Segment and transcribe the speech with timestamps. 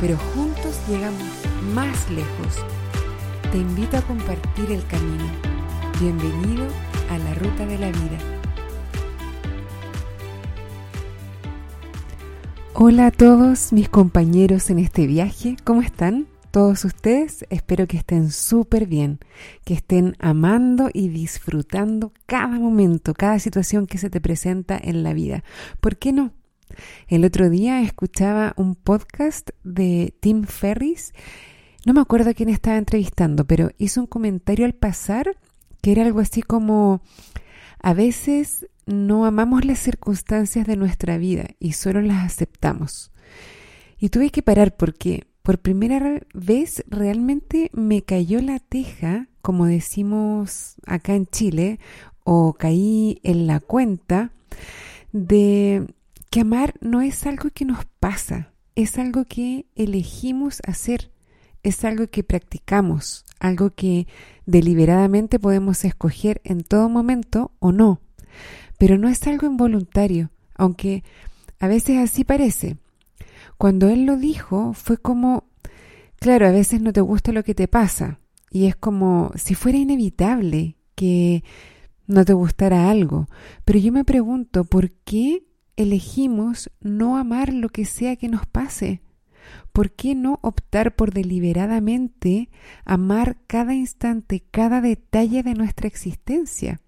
[0.00, 1.22] pero juntos llegamos
[1.74, 2.64] más lejos.
[3.52, 5.24] Te invito a compartir el camino.
[6.00, 6.66] Bienvenido
[7.10, 8.18] a la ruta de la vida.
[12.72, 16.28] Hola a todos mis compañeros en este viaje, ¿cómo están?
[16.50, 19.18] Todos ustedes espero que estén súper bien,
[19.64, 25.12] que estén amando y disfrutando cada momento, cada situación que se te presenta en la
[25.12, 25.44] vida.
[25.80, 26.32] ¿Por qué no?
[27.08, 31.12] El otro día escuchaba un podcast de Tim Ferris.
[31.84, 35.36] No me acuerdo quién estaba entrevistando, pero hizo un comentario al pasar
[35.80, 37.00] que era algo así como,
[37.82, 43.10] a veces no amamos las circunstancias de nuestra vida y solo las aceptamos.
[43.98, 50.76] Y tuve que parar porque por primera vez realmente me cayó la teja, como decimos
[50.86, 51.78] acá en Chile,
[52.24, 54.32] o caí en la cuenta
[55.12, 55.86] de
[56.30, 61.10] que amar no es algo que nos pasa, es algo que elegimos hacer,
[61.64, 64.06] es algo que practicamos, algo que
[64.46, 68.00] deliberadamente podemos escoger en todo momento o no,
[68.78, 71.02] pero no es algo involuntario, aunque
[71.58, 72.78] a veces así parece.
[73.58, 75.48] Cuando él lo dijo fue como,
[76.20, 78.20] claro, a veces no te gusta lo que te pasa,
[78.52, 81.42] y es como si fuera inevitable que
[82.06, 83.26] no te gustara algo,
[83.64, 85.44] pero yo me pregunto, ¿por qué
[85.82, 89.02] elegimos no amar lo que sea que nos pase?
[89.72, 92.50] ¿Por qué no optar por deliberadamente
[92.84, 96.80] amar cada instante, cada detalle de nuestra existencia?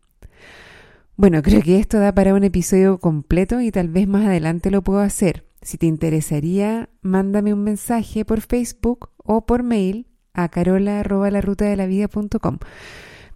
[1.16, 4.82] Bueno, creo que esto da para un episodio completo y tal vez más adelante lo
[4.82, 5.47] puedo hacer.
[5.60, 12.58] Si te interesaría, mándame un mensaje por Facebook o por mail a carola.larutadelavida.com.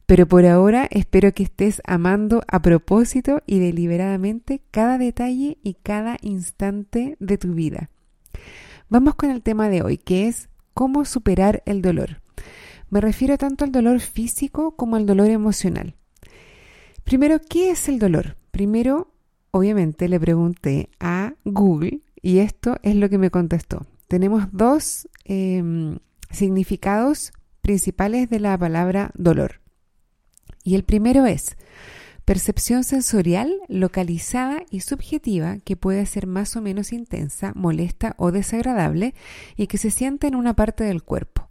[0.06, 6.16] Pero por ahora espero que estés amando a propósito y deliberadamente cada detalle y cada
[6.22, 7.90] instante de tu vida.
[8.88, 12.22] Vamos con el tema de hoy, que es cómo superar el dolor.
[12.88, 15.96] Me refiero tanto al dolor físico como al dolor emocional.
[17.02, 18.36] Primero, ¿qué es el dolor?
[18.52, 19.12] Primero,
[19.50, 23.86] obviamente, le pregunté a Google y esto es lo que me contestó.
[24.06, 25.98] Tenemos dos em,
[26.30, 29.65] significados principales de la palabra dolor.
[30.66, 31.56] Y el primero es
[32.24, 39.14] percepción sensorial localizada y subjetiva que puede ser más o menos intensa, molesta o desagradable
[39.56, 41.48] y que se siente en una parte del cuerpo.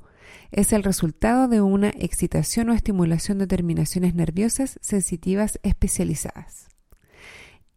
[0.52, 6.68] Es el resultado de una excitación o estimulación de terminaciones nerviosas sensitivas especializadas.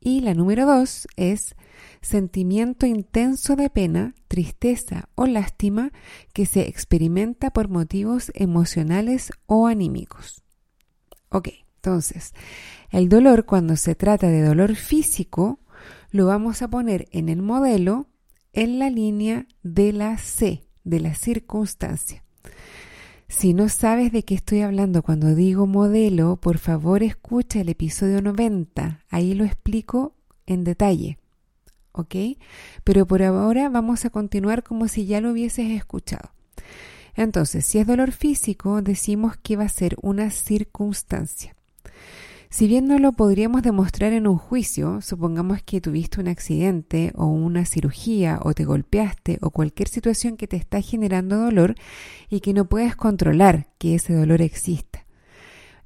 [0.00, 1.54] Y la número dos es
[2.00, 5.92] sentimiento intenso de pena, tristeza o lástima
[6.32, 10.42] que se experimenta por motivos emocionales o anímicos.
[11.30, 12.34] Ok, entonces,
[12.90, 15.60] el dolor cuando se trata de dolor físico,
[16.10, 18.06] lo vamos a poner en el modelo
[18.52, 22.24] en la línea de la C, de la circunstancia.
[23.28, 28.22] Si no sabes de qué estoy hablando cuando digo modelo, por favor escucha el episodio
[28.22, 30.14] 90, ahí lo explico
[30.46, 31.18] en detalle.
[31.92, 32.14] ¿Ok?
[32.84, 36.30] Pero por ahora vamos a continuar como si ya lo hubieses escuchado.
[37.18, 41.56] Entonces, si es dolor físico, decimos que va a ser una circunstancia.
[42.48, 47.26] Si bien no lo podríamos demostrar en un juicio, supongamos que tuviste un accidente o
[47.26, 51.74] una cirugía o te golpeaste o cualquier situación que te está generando dolor
[52.30, 55.04] y que no puedes controlar que ese dolor exista,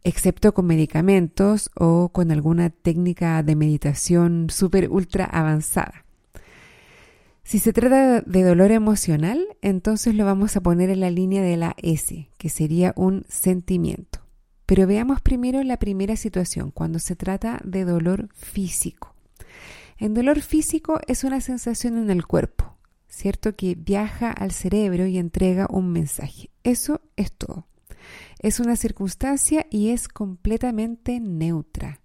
[0.05, 6.02] excepto con medicamentos o con alguna técnica de meditación súper ultra avanzada.
[7.45, 11.57] Si se trata de dolor emocional, entonces lo vamos a poner en la línea de
[11.57, 14.21] la S, que sería un sentimiento.
[14.65, 19.15] Pero veamos primero la primera situación, cuando se trata de dolor físico.
[19.99, 22.77] En dolor físico es una sensación en el cuerpo,
[23.09, 23.55] ¿cierto?
[23.55, 26.51] Que viaja al cerebro y entrega un mensaje.
[26.63, 27.67] Eso es todo.
[28.39, 32.01] Es una circunstancia y es completamente neutra.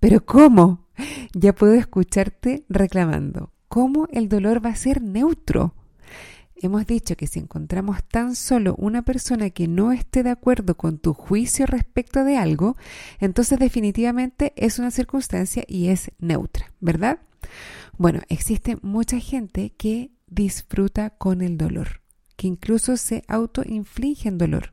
[0.00, 0.88] Pero ¿cómo?
[1.32, 3.53] Ya puedo escucharte reclamando.
[3.74, 5.74] ¿Cómo el dolor va a ser neutro?
[6.54, 10.98] Hemos dicho que si encontramos tan solo una persona que no esté de acuerdo con
[10.98, 12.76] tu juicio respecto de algo,
[13.18, 17.18] entonces definitivamente es una circunstancia y es neutra, ¿verdad?
[17.98, 22.00] Bueno, existe mucha gente que disfruta con el dolor,
[22.36, 24.72] que incluso se autoinfligen dolor.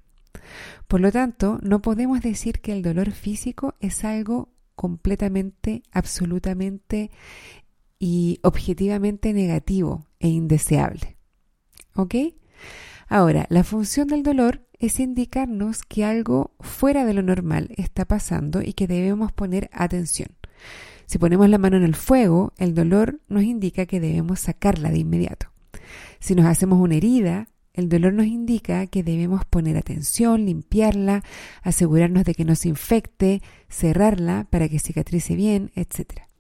[0.88, 7.10] Por lo tanto, no podemos decir que el dolor físico es algo completamente, absolutamente
[8.04, 11.18] y objetivamente negativo e indeseable.
[11.96, 12.16] ¿Ok?
[13.08, 18.64] Ahora, la función del dolor es indicarnos que algo fuera de lo normal está pasando
[18.64, 20.30] y que debemos poner atención.
[21.06, 24.98] Si ponemos la mano en el fuego, el dolor nos indica que debemos sacarla de
[24.98, 25.52] inmediato.
[26.20, 31.24] Si nos hacemos una herida, el dolor nos indica que debemos poner atención, limpiarla,
[31.62, 36.31] asegurarnos de que no se infecte, cerrarla para que cicatrice bien, etc.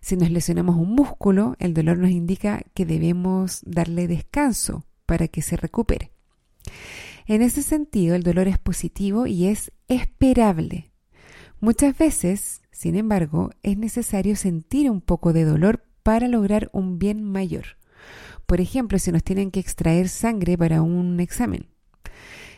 [0.00, 5.42] Si nos lesionamos un músculo, el dolor nos indica que debemos darle descanso para que
[5.42, 6.12] se recupere.
[7.26, 10.90] En ese sentido, el dolor es positivo y es esperable.
[11.60, 17.22] Muchas veces, sin embargo, es necesario sentir un poco de dolor para lograr un bien
[17.22, 17.76] mayor.
[18.46, 21.66] Por ejemplo, si nos tienen que extraer sangre para un examen,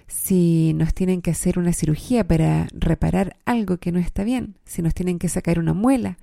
[0.06, 4.82] si nos tienen que hacer una cirugía para reparar algo que no está bien, si
[4.82, 6.18] nos tienen que sacar una muela.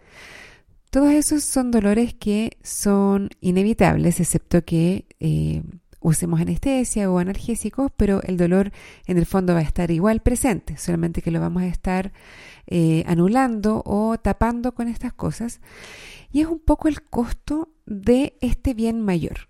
[0.89, 5.61] Todos esos son dolores que son inevitables, excepto que eh,
[5.99, 8.71] usemos anestesia o analgésicos, pero el dolor
[9.05, 12.11] en el fondo va a estar igual presente, solamente que lo vamos a estar
[12.65, 15.61] eh, anulando o tapando con estas cosas.
[16.31, 19.49] Y es un poco el costo de este bien mayor.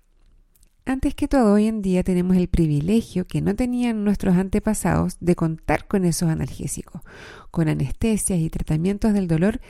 [0.89, 5.35] Antes que todo, hoy en día tenemos el privilegio que no tenían nuestros antepasados de
[5.35, 7.03] contar con esos analgésicos,
[7.51, 9.61] con anestesias y tratamientos del dolor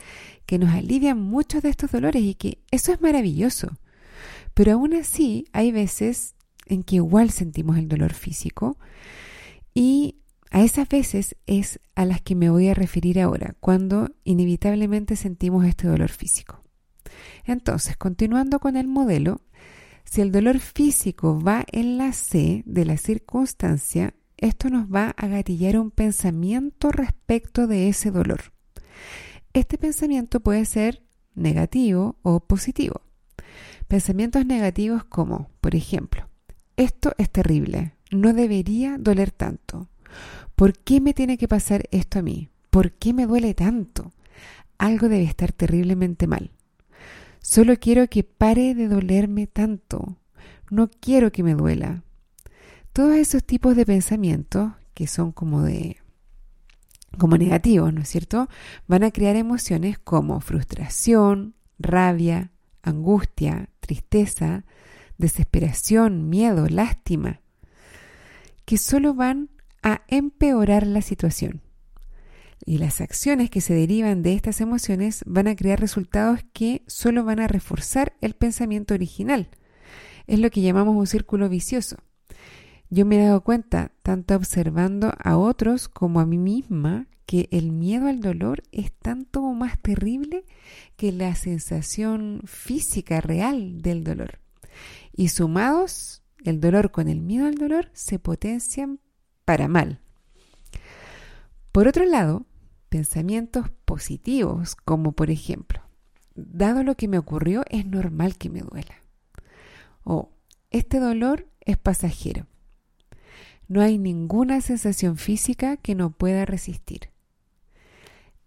[0.46, 3.68] que nos alivian muchos de estos dolores y que eso es maravilloso.
[4.54, 8.78] Pero aún así hay veces en que igual sentimos el dolor físico
[9.74, 10.16] y
[10.50, 15.66] a esas veces es a las que me voy a referir ahora, cuando inevitablemente sentimos
[15.66, 16.64] este dolor físico.
[17.44, 19.42] Entonces, continuando con el modelo,
[20.04, 25.26] si el dolor físico va en la C de la circunstancia, esto nos va a
[25.28, 28.52] gatillar un pensamiento respecto de ese dolor.
[29.52, 31.02] Este pensamiento puede ser
[31.34, 33.02] negativo o positivo.
[33.88, 36.28] Pensamientos negativos como, por ejemplo,
[36.76, 39.88] esto es terrible, no debería doler tanto.
[40.56, 42.48] ¿Por qué me tiene que pasar esto a mí?
[42.70, 44.12] ¿Por qué me duele tanto?
[44.78, 46.52] Algo debe estar terriblemente mal.
[47.40, 50.16] Solo quiero que pare de dolerme tanto.
[50.70, 52.04] No quiero que me duela.
[52.92, 55.96] Todos esos tipos de pensamientos que son como de
[57.18, 58.48] como negativos, ¿no es cierto?
[58.86, 62.52] Van a crear emociones como frustración, rabia,
[62.82, 64.64] angustia, tristeza,
[65.18, 67.40] desesperación, miedo, lástima,
[68.64, 69.50] que solo van
[69.82, 71.62] a empeorar la situación.
[72.66, 77.24] Y las acciones que se derivan de estas emociones van a crear resultados que solo
[77.24, 79.48] van a reforzar el pensamiento original.
[80.26, 81.96] Es lo que llamamos un círculo vicioso.
[82.90, 87.70] Yo me he dado cuenta, tanto observando a otros como a mí misma, que el
[87.70, 90.44] miedo al dolor es tanto más terrible
[90.96, 94.40] que la sensación física real del dolor.
[95.12, 98.98] Y sumados, el dolor con el miedo al dolor se potencian
[99.44, 100.00] para mal.
[101.70, 102.46] Por otro lado,
[102.90, 105.80] pensamientos positivos, como por ejemplo,
[106.34, 108.96] dado lo que me ocurrió, es normal que me duela.
[110.04, 110.30] O
[110.70, 112.46] este dolor es pasajero.
[113.68, 117.10] No hay ninguna sensación física que no pueda resistir.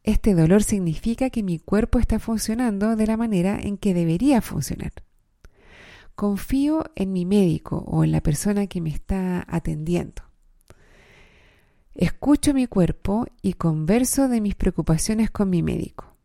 [0.04, 4.92] Este dolor significa que mi cuerpo está funcionando de la manera en que debería funcionar.
[6.16, 10.24] Confío en mi médico o en la persona que me está atendiendo.
[11.96, 16.16] Escucho mi cuerpo y converso de mis preocupaciones con mi médico.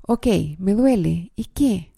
[0.00, 0.26] Ok,
[0.58, 1.32] me duele.
[1.36, 1.92] ¿Y qué?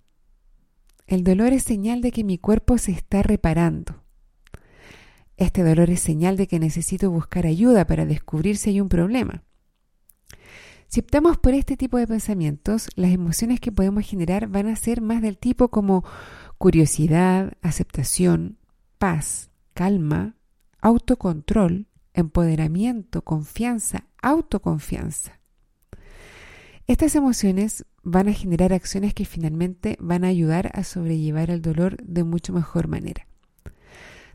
[1.06, 4.02] El dolor es señal de que mi cuerpo se está reparando.
[5.36, 9.44] Este dolor es señal de que necesito buscar ayuda para descubrir si hay un problema.
[10.88, 15.00] Si optamos por este tipo de pensamientos, las emociones que podemos generar van a ser
[15.00, 16.04] más del tipo como
[16.58, 18.58] curiosidad, aceptación,
[18.98, 20.36] paz, calma,
[20.80, 25.38] autocontrol, empoderamiento, confianza, autoconfianza.
[26.88, 31.96] Estas emociones van a generar acciones que finalmente van a ayudar a sobrellevar el dolor
[32.02, 33.26] de mucho mejor manera.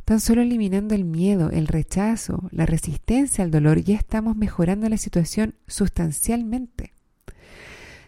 [0.06, 4.98] Tan solo eliminando el miedo, el rechazo, la resistencia al dolor, ya estamos mejorando la
[4.98, 6.94] situación sustancialmente.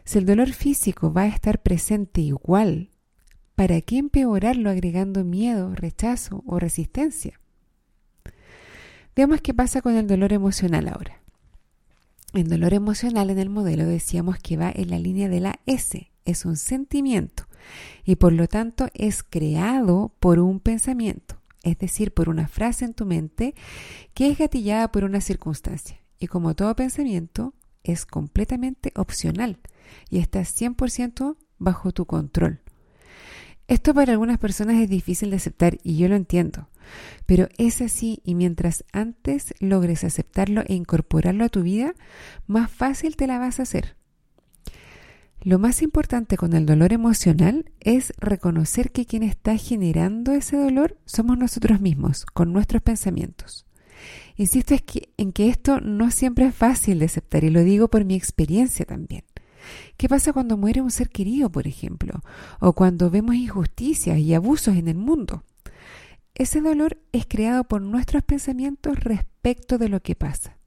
[0.04, 2.90] Si el dolor físico va a estar presente igual,
[3.56, 7.40] ¿para qué empeorarlo agregando miedo, rechazo o resistencia?
[9.16, 11.22] Veamos qué pasa con el dolor emocional ahora.
[12.34, 16.12] El dolor emocional en el modelo decíamos que va en la línea de la S,
[16.26, 17.46] es un sentimiento
[18.04, 21.40] y por lo tanto es creado por un pensamiento.
[21.62, 23.56] es decir, por una frase en tu mente
[24.14, 25.98] que es gatillada por una circunstancia.
[26.20, 27.54] Y como todo pensamiento,
[27.84, 29.60] es completamente opcional
[30.10, 32.60] y está 100% bajo tu control.
[33.68, 36.70] Esto para algunas personas es difícil de aceptar y yo lo entiendo,
[37.26, 41.96] pero es así y mientras antes logres aceptarlo e incorporarlo a tu vida,
[42.46, 43.96] más fácil te la vas a hacer.
[45.42, 50.98] Lo más importante con el dolor emocional es reconocer que quien está generando ese dolor
[51.06, 53.66] somos nosotros mismos, con nuestros pensamientos.
[54.36, 54.76] Insisto
[55.18, 58.86] en que esto no siempre es fácil de aceptar y lo digo por mi experiencia
[58.86, 59.24] también.
[59.98, 62.22] ¿Qué pasa cuando muere un ser querido, por ejemplo?
[62.60, 65.44] O cuando vemos injusticias y abusos en el mundo.
[66.36, 70.58] Ese dolor es creado por nuestros pensamientos respecto de lo que pasa.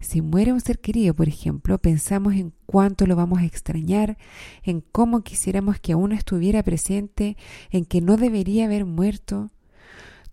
[0.00, 4.16] Si muere un ser querido, por ejemplo, pensamos en cuánto lo vamos a extrañar,
[4.62, 7.36] en cómo quisiéramos que aún estuviera presente,
[7.70, 9.50] en que no debería haber muerto.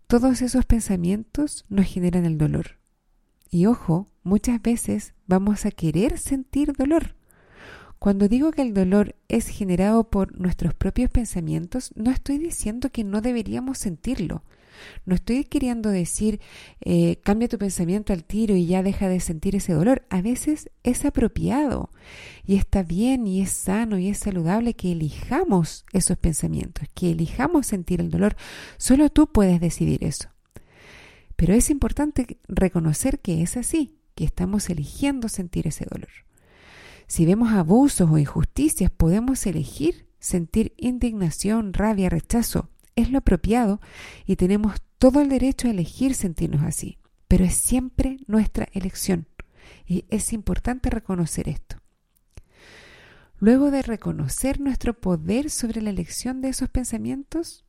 [0.08, 2.78] Todos esos pensamientos nos generan el dolor.
[3.50, 7.16] Y ojo, muchas veces vamos a querer sentir dolor.
[8.00, 13.04] Cuando digo que el dolor es generado por nuestros propios pensamientos, no estoy diciendo que
[13.04, 14.44] no deberíamos sentirlo.
[15.06, 16.40] No estoy queriendo decir
[16.82, 20.06] eh, cambia tu pensamiento al tiro y ya deja de sentir ese dolor.
[20.10, 21.90] A veces es apropiado
[22.46, 27.68] y está bien y es sano y es saludable que elijamos esos pensamientos, que elijamos
[27.68, 28.36] sentir el dolor.
[28.78, 30.30] Solo tú puedes decidir eso.
[31.36, 36.27] Pero es importante reconocer que es así, que estamos eligiendo sentir ese dolor.
[37.08, 42.70] Si vemos abusos o injusticias, podemos elegir sentir indignación, rabia, rechazo.
[42.96, 43.80] Es lo apropiado
[44.26, 49.28] y tenemos todo el derecho a elegir sentirnos así, pero es siempre nuestra elección
[49.86, 51.78] y es importante reconocer esto.
[53.40, 57.66] Luego de reconocer nuestro poder sobre la elección de esos pensamientos,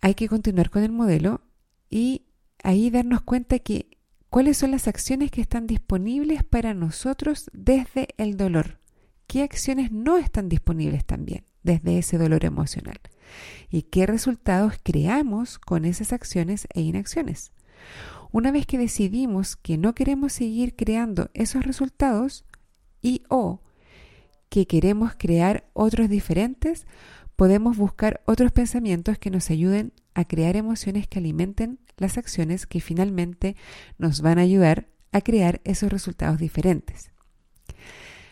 [0.00, 1.40] hay que continuar con el modelo
[1.88, 2.26] y
[2.62, 3.93] ahí darnos cuenta que
[4.34, 8.80] ¿Cuáles son las acciones que están disponibles para nosotros desde el dolor?
[9.28, 12.98] ¿Qué acciones no están disponibles también desde ese dolor emocional?
[13.70, 17.52] ¿Y qué resultados creamos con esas acciones e inacciones?
[18.32, 22.44] Una vez que decidimos que no queremos seguir creando esos resultados
[23.00, 23.62] y o
[24.48, 26.88] que queremos crear otros diferentes,
[27.36, 32.80] podemos buscar otros pensamientos que nos ayuden a crear emociones que alimenten las acciones que
[32.80, 33.56] finalmente
[33.98, 37.10] nos van a ayudar a crear esos resultados diferentes.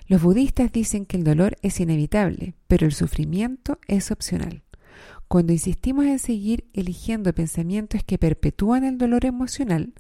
[0.07, 4.63] Los budistas dicen que el dolor es inevitable, pero el sufrimiento es opcional.
[5.29, 9.95] Cuando insistimos en seguir eligiendo pensamientos que perpetúan el dolor emocional,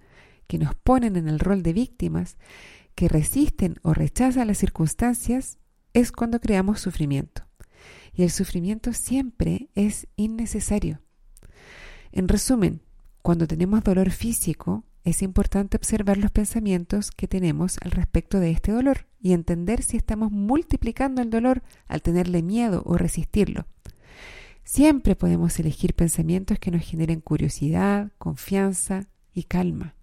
[0.46, 2.36] que nos ponen en el rol de víctimas,
[2.94, 5.58] que resisten o rechazan las circunstancias,
[5.94, 7.44] es cuando creamos sufrimiento.
[8.12, 11.00] Y el sufrimiento siempre es innecesario.
[12.10, 12.82] En resumen,
[13.22, 18.72] cuando tenemos dolor físico, es importante observar los pensamientos que tenemos al respecto de este
[18.72, 23.66] dolor y entender si estamos multiplicando el dolor al tenerle miedo o resistirlo.
[24.64, 29.94] Siempre podemos elegir pensamientos que nos generen curiosidad, confianza y calma.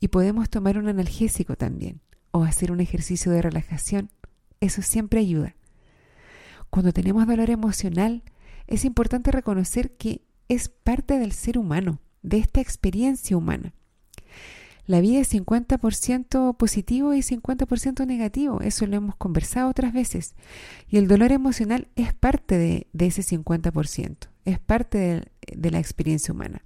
[0.00, 2.00] Y podemos tomar un analgésico también
[2.32, 4.10] o hacer un ejercicio de relajación.
[4.60, 5.54] Eso siempre ayuda.
[6.70, 8.22] Cuando tenemos dolor emocional,
[8.66, 13.72] es importante reconocer que es parte del ser humano, de esta experiencia humana.
[14.84, 20.34] La vida es 50% positivo y 50% negativo, eso lo hemos conversado otras veces.
[20.88, 25.22] Y el dolor emocional es parte de, ese 50%, es parte de,
[25.56, 26.62] de la experiencia humana.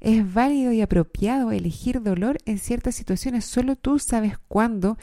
[0.00, 4.98] Es válido y apropiado elegir dolor en ciertas situaciones, solo tú sabes cuándo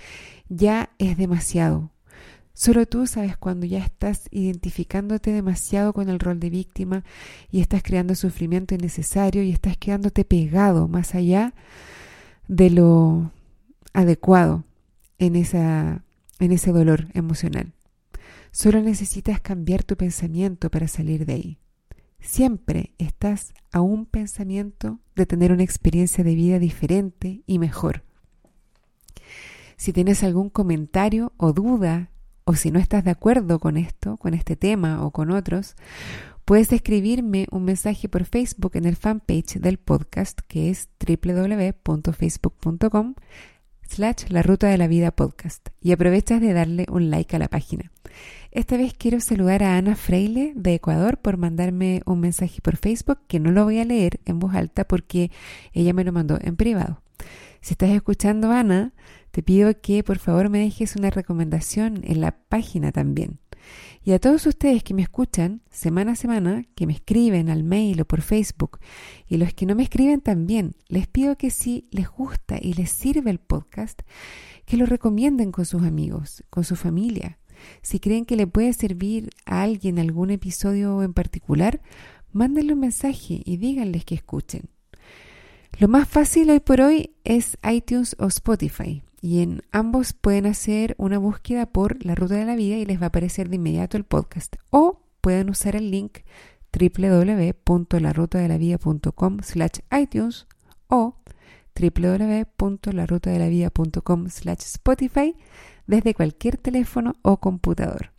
[0.49, 1.91] ya es demasiado,
[2.53, 7.03] Solo tú sabes cuando ya estás identificándote demasiado con el rol de víctima
[7.49, 11.53] y estás creando sufrimiento innecesario y estás quedándote pegado más allá
[12.47, 13.31] de lo
[13.93, 14.65] adecuado
[15.17, 16.03] en, esa,
[16.39, 17.73] en ese dolor emocional.
[18.51, 21.57] Solo necesitas cambiar tu pensamiento para salir de ahí.
[22.19, 28.03] Siempre estás a un pensamiento de tener una experiencia de vida diferente y mejor.
[29.77, 32.10] Si tienes algún comentario o duda
[32.45, 35.75] o si no estás de acuerdo con esto, con este tema o con otros,
[36.45, 43.15] puedes escribirme un mensaje por Facebook en el fanpage del podcast que es www.facebook.com
[43.87, 47.49] slash la ruta de la vida podcast y aprovechas de darle un like a la
[47.49, 47.91] página.
[48.51, 53.19] Esta vez quiero saludar a Ana Freile de Ecuador por mandarme un mensaje por Facebook
[53.27, 55.31] que no lo voy a leer en voz alta porque
[55.73, 57.01] ella me lo mandó en privado.
[57.61, 58.93] Si estás escuchando, Ana,
[59.29, 63.39] te pido que por favor me dejes una recomendación en la página también.
[64.03, 68.01] Y a todos ustedes que me escuchan semana a semana, que me escriben al mail
[68.01, 68.79] o por Facebook,
[69.27, 72.89] y los que no me escriben también, les pido que si les gusta y les
[72.89, 74.01] sirve el podcast,
[74.65, 77.37] que lo recomienden con sus amigos, con su familia.
[77.83, 81.83] Si creen que le puede servir a alguien algún episodio en particular,
[82.31, 84.71] mándenle un mensaje y díganles que escuchen.
[85.79, 90.93] Lo más fácil hoy por hoy es iTunes o Spotify y en ambos pueden hacer
[90.97, 93.97] una búsqueda por la ruta de la vida y les va a aparecer de inmediato
[93.97, 96.19] el podcast o pueden usar el link
[96.71, 100.45] www.larutadelavida.com slash iTunes
[100.87, 101.15] o
[101.79, 105.35] www.larutadelavida.com slash Spotify
[105.87, 108.11] desde cualquier teléfono o computador.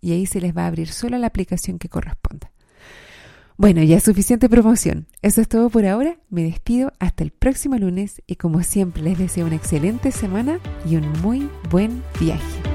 [0.00, 2.31] Y ahí se les va a abrir solo la aplicación que corresponda.
[3.56, 5.06] Bueno, ya es suficiente promoción.
[5.20, 6.18] Eso es todo por ahora.
[6.30, 10.96] Me despido hasta el próximo lunes y como siempre les deseo una excelente semana y
[10.96, 12.71] un muy buen viaje.